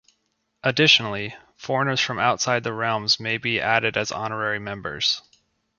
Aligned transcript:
Additionally, 0.63 1.35
foreigners 1.57 1.99
from 2.01 2.17
outside 2.17 2.63
the 2.63 2.73
realms 2.73 3.19
may 3.19 3.37
be 3.37 3.61
added 3.61 3.95
as 3.95 4.11
honorary 4.11 4.57
members. 4.57 5.21